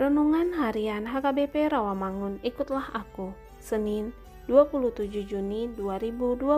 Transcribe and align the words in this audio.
Renungan 0.00 0.56
Harian 0.56 1.04
HKBP 1.04 1.76
Rawamangun 1.76 2.40
Ikutlah 2.40 2.88
Aku 2.96 3.36
Senin 3.60 4.16
27 4.48 5.12
Juni 5.28 5.68
2022 5.76 6.56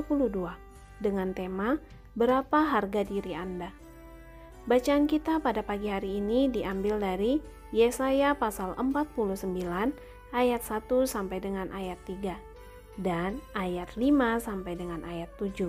dengan 1.03 1.35
tema 1.35 1.75
Berapa 2.15 2.63
harga 2.63 3.03
diri 3.03 3.35
Anda? 3.35 3.75
Bacaan 4.71 5.11
kita 5.11 5.43
pada 5.43 5.67
pagi 5.67 5.91
hari 5.91 6.23
ini 6.23 6.55
diambil 6.55 7.03
dari 7.03 7.43
Yesaya 7.75 8.39
pasal 8.39 8.79
49 8.79 9.51
ayat 10.31 10.63
1 10.63 10.87
sampai 11.03 11.43
dengan 11.43 11.67
ayat 11.75 11.99
3 12.07 13.03
dan 13.03 13.43
ayat 13.59 13.91
5 13.99 14.39
sampai 14.39 14.79
dengan 14.79 15.03
ayat 15.03 15.35
7. 15.43 15.67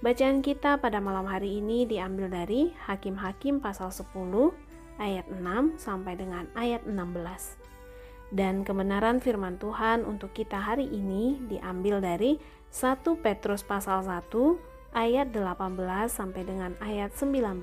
Bacaan 0.00 0.40
kita 0.40 0.80
pada 0.80 0.96
malam 0.96 1.28
hari 1.28 1.60
ini 1.60 1.84
diambil 1.84 2.32
dari 2.32 2.72
Hakim-Hakim 2.88 3.60
pasal 3.60 3.92
10 3.92 4.69
ayat 5.00 5.26
6 5.32 5.80
sampai 5.80 6.14
dengan 6.20 6.46
ayat 6.52 6.84
16. 6.84 7.58
Dan 8.30 8.62
kebenaran 8.62 9.18
firman 9.18 9.58
Tuhan 9.58 10.06
untuk 10.06 10.30
kita 10.30 10.60
hari 10.60 10.86
ini 10.86 11.40
diambil 11.50 11.98
dari 11.98 12.38
1 12.70 13.02
Petrus 13.18 13.66
pasal 13.66 14.06
1 14.06 14.30
ayat 14.94 15.34
18 15.34 16.06
sampai 16.06 16.42
dengan 16.46 16.78
ayat 16.78 17.10
19. 17.16 17.58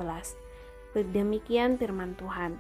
Demikian 0.98 1.78
firman 1.78 2.18
Tuhan. 2.18 2.58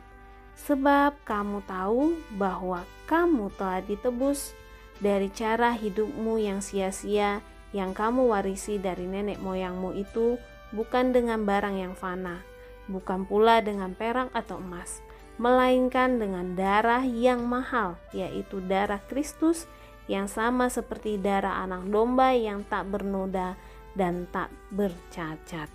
Sebab 0.58 1.26
kamu 1.26 1.66
tahu 1.66 2.16
bahwa 2.38 2.86
kamu 3.10 3.50
telah 3.58 3.82
ditebus 3.82 4.54
dari 5.02 5.30
cara 5.34 5.74
hidupmu 5.74 6.38
yang 6.38 6.62
sia-sia 6.62 7.42
yang 7.76 7.92
kamu 7.92 8.32
warisi 8.32 8.80
dari 8.80 9.06
nenek 9.06 9.44
moyangmu 9.44 9.94
itu 10.00 10.40
bukan 10.72 11.12
dengan 11.12 11.44
barang 11.44 11.76
yang 11.76 11.94
fana, 11.94 12.42
bukan 12.88 13.28
pula 13.28 13.60
dengan 13.60 13.94
perak 13.94 14.32
atau 14.32 14.60
emas, 14.60 15.04
melainkan 15.38 16.18
dengan 16.18 16.58
darah 16.58 17.06
yang 17.06 17.46
mahal, 17.46 17.96
yaitu 18.12 18.58
darah 18.64 19.00
Kristus 19.06 19.70
yang 20.10 20.26
sama 20.26 20.72
seperti 20.72 21.20
darah 21.20 21.62
anak 21.62 21.86
domba 21.92 22.34
yang 22.34 22.64
tak 22.66 22.90
bernoda 22.90 23.60
dan 23.94 24.26
tak 24.32 24.50
bercacat. 24.72 25.70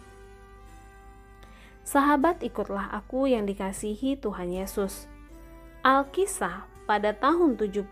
Sahabat, 1.82 2.40
ikutlah 2.40 2.94
aku 2.94 3.28
yang 3.28 3.44
dikasihi 3.44 4.16
Tuhan 4.16 4.54
Yesus. 4.54 5.10
Alkisah 5.82 6.64
pada 6.86 7.10
tahun 7.10 7.58
75 7.58 7.90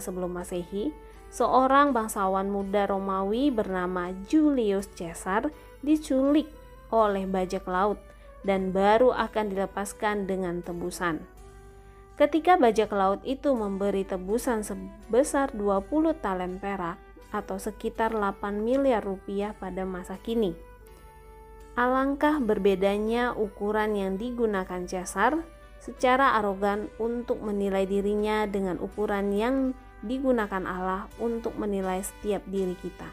sebelum 0.00 0.32
Masehi, 0.32 0.90
seorang 1.28 1.92
bangsawan 1.92 2.48
muda 2.48 2.88
Romawi 2.88 3.52
bernama 3.52 4.16
Julius 4.26 4.88
Caesar 4.96 5.52
diculik 5.84 6.48
oleh 6.88 7.28
bajak 7.28 7.68
laut 7.68 8.00
dan 8.46 8.70
baru 8.70 9.14
akan 9.14 9.54
dilepaskan 9.54 10.26
dengan 10.30 10.62
tebusan. 10.62 11.24
Ketika 12.18 12.58
bajak 12.58 12.90
laut 12.90 13.22
itu 13.22 13.54
memberi 13.54 14.02
tebusan 14.02 14.66
sebesar 14.66 15.54
20 15.54 16.18
talen 16.18 16.58
perak 16.58 16.98
atau 17.30 17.62
sekitar 17.62 18.10
8 18.10 18.58
miliar 18.58 19.06
rupiah 19.06 19.54
pada 19.54 19.86
masa 19.86 20.18
kini. 20.18 20.58
Alangkah 21.78 22.42
berbedanya 22.42 23.38
ukuran 23.38 23.94
yang 23.94 24.18
digunakan 24.18 24.82
Caesar 24.82 25.46
secara 25.78 26.34
arogan 26.34 26.90
untuk 26.98 27.38
menilai 27.38 27.86
dirinya 27.86 28.50
dengan 28.50 28.82
ukuran 28.82 29.30
yang 29.30 29.78
digunakan 30.02 30.66
Allah 30.66 31.06
untuk 31.22 31.54
menilai 31.54 32.02
setiap 32.02 32.42
diri 32.50 32.74
kita. 32.82 33.06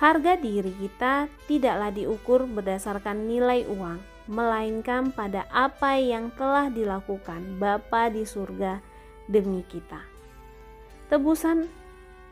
Harga 0.00 0.40
diri 0.40 0.72
kita 0.78 1.28
tidaklah 1.44 1.92
diukur 1.92 2.48
berdasarkan 2.48 3.28
nilai 3.28 3.68
uang, 3.68 4.00
melainkan 4.28 5.08
pada 5.10 5.48
apa 5.48 5.96
yang 5.96 6.28
telah 6.36 6.68
dilakukan 6.68 7.56
Bapa 7.56 8.12
di 8.12 8.28
surga 8.28 8.78
demi 9.24 9.64
kita. 9.64 10.04
Tebusan 11.08 11.64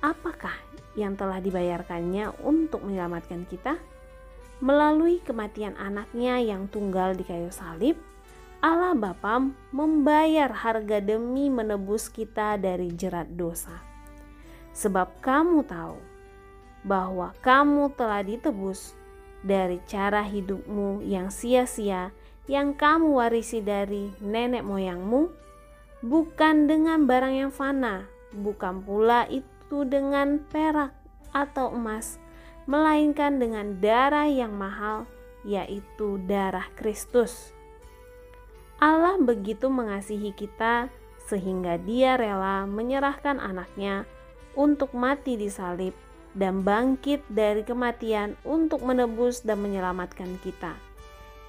apakah 0.04 0.52
yang 0.92 1.16
telah 1.16 1.40
dibayarkannya 1.40 2.36
untuk 2.44 2.84
menyelamatkan 2.84 3.48
kita? 3.48 3.80
Melalui 4.60 5.24
kematian 5.24 5.76
anaknya 5.80 6.40
yang 6.40 6.68
tunggal 6.68 7.16
di 7.16 7.24
kayu 7.24 7.48
salib, 7.48 7.96
Allah 8.60 8.92
Bapa 8.92 9.40
membayar 9.72 10.52
harga 10.52 11.00
demi 11.00 11.48
menebus 11.48 12.12
kita 12.12 12.60
dari 12.60 12.92
jerat 12.92 13.32
dosa. 13.36 13.84
Sebab 14.76 15.24
kamu 15.24 15.64
tahu 15.64 15.96
bahwa 16.84 17.32
kamu 17.40 17.92
telah 17.96 18.20
ditebus 18.20 18.92
dari 19.46 19.78
cara 19.86 20.26
hidupmu 20.26 21.06
yang 21.06 21.30
sia-sia 21.30 22.10
yang 22.50 22.74
kamu 22.74 23.14
warisi 23.14 23.62
dari 23.62 24.10
nenek 24.22 24.62
moyangmu, 24.62 25.30
bukan 26.02 26.70
dengan 26.70 27.06
barang 27.06 27.34
yang 27.46 27.52
fana, 27.54 28.06
bukan 28.34 28.82
pula 28.82 29.26
itu 29.30 29.82
dengan 29.86 30.42
perak 30.50 30.94
atau 31.34 31.74
emas, 31.74 32.18
melainkan 32.70 33.38
dengan 33.42 33.78
darah 33.82 34.30
yang 34.30 34.54
mahal, 34.54 35.10
yaitu 35.42 36.22
darah 36.26 36.66
Kristus. 36.78 37.50
Allah 38.78 39.18
begitu 39.18 39.66
mengasihi 39.66 40.30
kita 40.36 40.92
sehingga 41.26 41.80
Dia 41.82 42.14
rela 42.14 42.68
menyerahkan 42.70 43.42
anaknya 43.42 44.06
untuk 44.54 44.94
mati 44.94 45.34
di 45.34 45.50
salib 45.50 46.05
dan 46.36 46.60
bangkit 46.60 47.24
dari 47.32 47.64
kematian 47.64 48.36
untuk 48.44 48.84
menebus 48.84 49.40
dan 49.40 49.64
menyelamatkan 49.64 50.36
kita. 50.44 50.76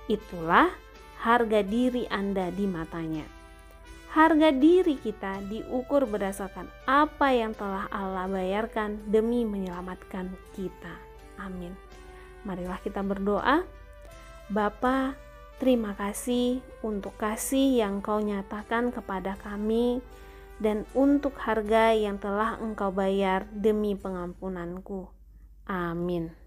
Itulah 0.08 0.72
harga 1.20 1.60
diri 1.60 2.08
Anda 2.08 2.48
di 2.56 2.64
matanya. 2.64 3.28
Harga 4.16 4.50
diri 4.56 4.96
kita 4.96 5.44
diukur 5.52 6.08
berdasarkan 6.08 6.72
apa 6.88 7.36
yang 7.36 7.52
telah 7.52 7.92
Allah 7.92 8.26
bayarkan 8.32 9.04
demi 9.12 9.44
menyelamatkan 9.44 10.32
kita. 10.56 10.96
Amin. 11.38 11.76
Marilah 12.48 12.80
kita 12.80 13.04
berdoa. 13.04 13.68
Bapa, 14.48 15.20
terima 15.60 15.92
kasih 16.00 16.64
untuk 16.80 17.20
kasih 17.20 17.84
yang 17.84 18.00
kau 18.00 18.24
nyatakan 18.24 18.96
kepada 18.96 19.36
kami 19.44 20.00
dan 20.58 20.90
untuk 20.98 21.38
harga 21.38 21.94
yang 21.94 22.18
telah 22.18 22.58
engkau 22.58 22.90
bayar 22.90 23.46
demi 23.54 23.94
pengampunanku. 23.94 25.10
Amin. 25.70 26.47